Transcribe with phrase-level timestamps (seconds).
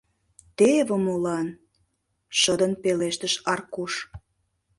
[0.57, 1.47] —Теве молан!—
[2.39, 3.93] шыдын пелештыш Аркуш.